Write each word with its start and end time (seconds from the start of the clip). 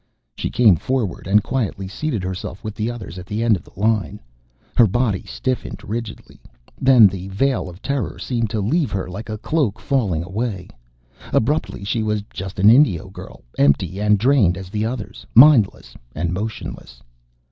She 0.33 0.49
came 0.49 0.77
forward 0.77 1.27
and 1.27 1.43
quietly 1.43 1.87
seated 1.87 2.23
herself 2.23 2.63
with 2.63 2.73
the 2.73 2.89
others, 2.89 3.19
at 3.19 3.27
the 3.27 3.43
end 3.43 3.55
of 3.55 3.61
the 3.63 3.79
line. 3.79 4.19
Her 4.75 4.87
body 4.87 5.21
stiffened 5.27 5.81
rigidly. 5.87 6.41
Then, 6.81 7.05
the 7.05 7.27
veil 7.27 7.69
of 7.69 7.83
terror 7.83 8.17
seemed 8.17 8.49
to 8.49 8.61
leave 8.61 8.89
her, 8.89 9.07
like 9.07 9.29
a 9.29 9.37
cloak 9.37 9.79
falling 9.79 10.23
away. 10.23 10.69
Abruptly 11.31 11.83
she 11.83 12.01
was 12.01 12.23
just 12.33 12.57
an 12.57 12.71
Indio 12.71 13.09
girl, 13.11 13.43
empty 13.59 13.99
and 14.01 14.17
drained 14.17 14.57
as 14.57 14.69
the 14.71 14.85
others, 14.87 15.23
mindless 15.35 15.95
and 16.15 16.33
motionless. 16.33 17.03